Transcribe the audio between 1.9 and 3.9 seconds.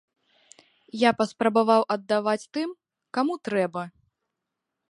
аддаваць тым, каму трэба.